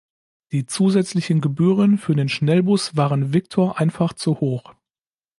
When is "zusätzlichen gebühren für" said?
0.65-2.15